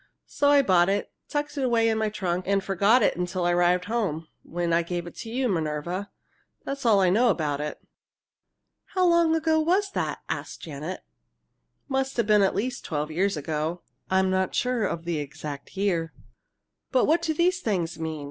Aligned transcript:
So 0.25 0.49
I 0.49 0.63
bought 0.63 0.89
it, 0.89 1.11
tucked 1.29 1.59
it 1.59 1.63
away 1.63 1.87
in 1.87 1.95
my 1.99 2.09
trunk, 2.09 2.45
and 2.47 2.63
forgot 2.63 3.03
it 3.03 3.13
till 3.27 3.45
I 3.45 3.51
arrived 3.51 3.85
home, 3.85 4.27
when 4.41 4.73
I 4.73 4.81
gave 4.81 5.05
it 5.05 5.15
to 5.17 5.29
you, 5.29 5.47
Minerva. 5.47 6.09
That's 6.65 6.87
all 6.87 7.01
I 7.01 7.11
know 7.11 7.29
about 7.29 7.61
it." 7.61 7.79
"How 8.95 9.05
long 9.05 9.35
ago 9.35 9.59
was 9.59 9.91
that?" 9.91 10.23
asked 10.27 10.59
Janet. 10.61 11.01
"Must 11.87 12.17
have 12.17 12.25
been 12.25 12.41
at 12.41 12.55
least 12.55 12.83
twelve 12.83 13.11
years 13.11 13.37
ago. 13.37 13.83
I'm 14.09 14.31
not 14.31 14.55
sure 14.55 14.85
of 14.87 15.05
the 15.05 15.19
exact 15.19 15.77
year." 15.77 16.13
"But 16.91 17.05
what 17.05 17.21
do 17.21 17.35
these 17.35 17.59
things 17.59 17.99
mean?" 17.99 18.19